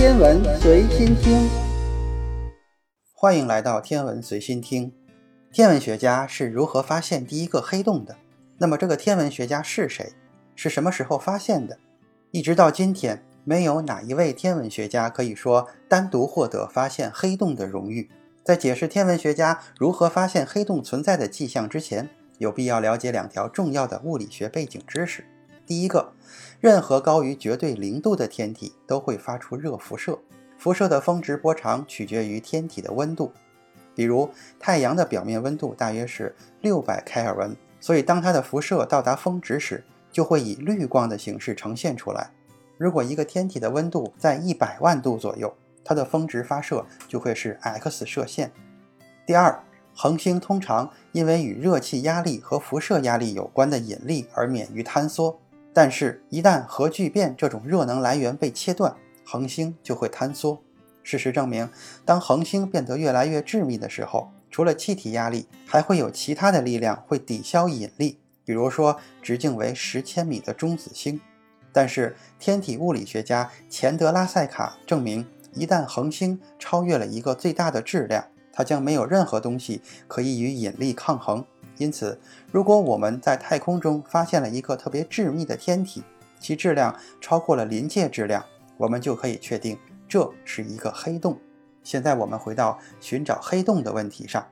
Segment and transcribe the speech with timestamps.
[0.00, 1.46] 天文随心听，
[3.12, 4.90] 欢迎来到天文随心听。
[5.52, 8.16] 天文学家是如何发现第一个黑洞的？
[8.56, 10.14] 那么这个天文学家是谁？
[10.54, 11.76] 是什么时候发现的？
[12.30, 18.10] 一直到今天，没有哪一位天文学家可以说单独获得发现黑洞的荣誉。
[18.42, 22.08] 在解释天文学家如何发现黑洞存在的迹象之前，
[22.38, 25.26] 有必要了解两条重要的物理学背景知识。
[25.70, 26.10] 第一个，
[26.58, 30.18] 任何高于绝对零度的天体都会发出热辐射，
[30.58, 33.30] 辐射的峰值波长取决于天体的温度。
[33.94, 34.28] 比如，
[34.58, 42.32] 太阳的表面温度大约是六百开尔文，所以当它的辐射到达峰值时，就会以绿光的形式呈现出来。
[42.76, 48.50] 如果一个天体的温度在一百万度左右，它的峰值发射就会是 X 射线。
[49.24, 49.62] 第二，
[49.94, 55.38] 恒星通常因为与热气压力和辐射压力有关的引力而免于坍缩，
[55.72, 60.60] 但是，一旦核聚变这种热能来源被切断，恒星就会坍缩。
[61.02, 61.68] 事实证明，
[62.04, 71.20] 当恒星变得越来越致密的时候，除了气体压力，还会有其他的力量会抵消引力，比如说直径为十千米的中子星。
[71.72, 75.26] 但是，天体物理学家钱德拉塞卡证明。
[75.52, 81.44] 一旦恒星超越了一个最大的质量，它将没有任何东西可以与引力抗衡。
[81.80, 82.20] 因此，
[82.52, 86.04] 如果我们在太空中发现了一个特别致密的天体，
[86.38, 88.44] 其质量超过了临界质量，
[88.76, 91.38] 我们就可以确定这是一个黑洞。
[91.82, 94.46] 现在我们回到寻找黑洞的问题上。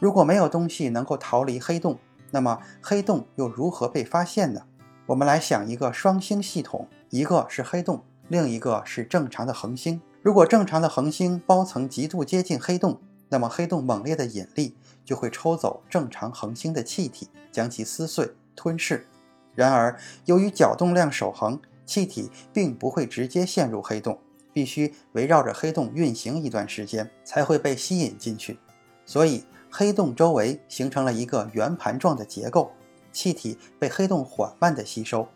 [0.00, 1.98] 如果没有东西能够逃离黑洞，
[2.30, 4.62] 那么黑洞又如何被发现呢？
[5.04, 10.00] 我们来想一个双星系统，一个是黑洞，另一个是正常的恒星。
[10.22, 12.98] 如果正常的恒星包层极度接近黑洞，
[13.32, 19.06] 那么黑洞猛烈的引力就会抽走正常恒星的气体，将其撕碎吞噬。
[19.54, 24.18] 然而，由于角动量守恒，气体并不会直接陷入黑洞，
[24.52, 28.58] 必须围绕着黑洞运行一段时间才会被吸引进去。
[29.06, 32.70] 所以，黑洞周围形成了一个圆盘状的结构，
[33.12, 35.26] 气体被黑洞缓慢地吸收。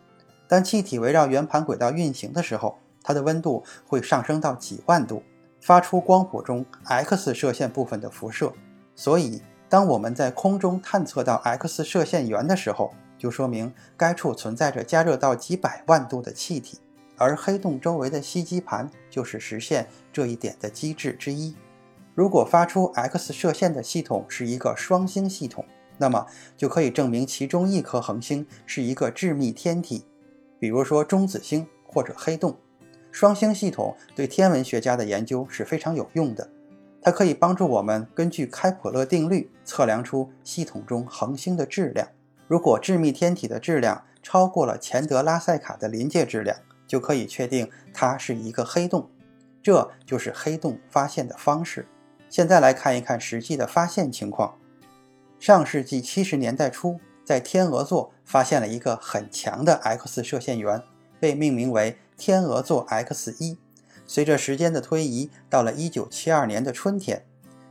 [0.47, 5.23] 当气体围绕圆盘轨道运行的时候，它的温度会上升到几万度，
[5.59, 8.53] 发出光谱中 X 射线部分的辐射。
[8.95, 16.79] 所以，当我们在空中探测到 X 射线源的时候，就说明该处存在着加热到几百万度的气体，
[17.17, 21.55] 而黑洞周围的吸积盘就是实现这一点的机制之一。
[22.15, 25.65] 如果发出 X 射线的系统是一个双星系统，
[25.97, 26.25] 那么
[26.55, 30.05] 就可以证明其中一颗恒星是一个致密天体，
[30.59, 32.55] 比如说中子星或者黑洞。
[33.17, 36.47] 双星系统对天文学家的研究是非常有用的，
[37.01, 42.07] 它可以帮助我们根据开普勒定律测量出系统中恒星的质量。
[42.47, 49.09] 如果致密天体的质量超过了钱德拉塞卡的临界质量，就可以确定它是一个黑洞。
[49.63, 51.87] 这就是黑洞发现的方式。
[52.29, 54.53] 现在来看一看实际的发现情况。
[55.39, 60.83] 上世纪七十年代初，在天鹅座发现了一个很强的 X 射线源，
[61.19, 61.97] 被命名为。
[62.17, 63.59] 天鹅座 X 一，
[64.07, 67.23] 随着时间的推移，到了1972年的春天，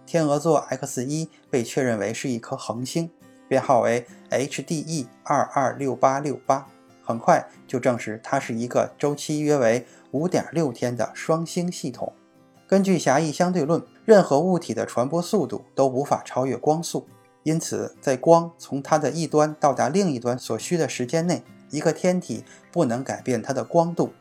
[0.07, 3.11] 天鹅座 X 一被确认为是一颗恒星，
[3.49, 6.69] 编号为 HDE 二二六八六八。
[7.03, 12.13] 很快就证实它是一个周期约为5.6天的双星系统。
[12.69, 17.09] 根据狭义相对论，任何物体的传播速度都无法超越光速，
[17.47, 22.43] 因此在光从它的一端到达另一端所需的时间内，一个天体
[22.73, 24.13] 不能改变它的光度。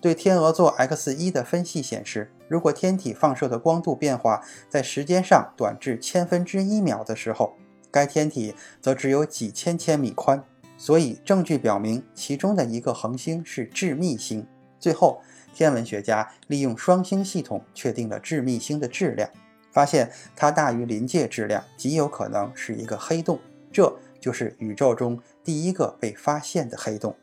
[0.00, 7.54] 对天鹅座 X 一的分析显示，如果天体放射的光度变化在时间上短至千分之一秒的时候，
[7.92, 10.42] 该天体则只有几千千米宽。
[10.76, 14.44] 所以，证据表明其中的一个恒星是致密星。
[14.80, 15.22] 最后，
[15.54, 19.30] 天文学家利用双星系统确定了致密星的质量，
[19.74, 23.38] 发现它大于临界质量，极有可能是一个黑洞。
[23.70, 27.14] 这就是宇宙中第一个被发现的黑洞。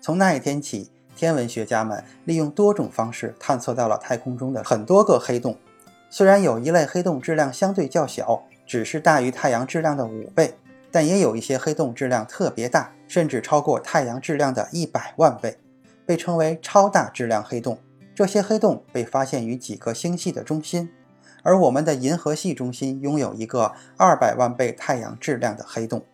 [0.00, 0.90] 从那一天起。
[1.16, 5.54] 天文学家们利用多种方式探测到了太空中的很多个黑洞。
[6.08, 10.54] 虽然有一类黑洞质量相对较小，只是大于太阳质量的五倍，
[10.90, 15.58] 但也有一些黑洞质量特别大，甚至超过太阳质量的一百万倍，
[16.06, 17.78] 被称为超大质量黑洞。
[18.14, 20.88] 这些黑洞被发现于几个星系的中心，
[21.42, 26.04] 而我们的银河系中心拥有一个二百万倍太阳质量的黑洞。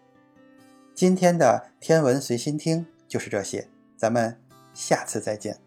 [0.95, 4.39] 今天的天文随心听就是这些，咱们。
[4.77, 5.66] 下次再见。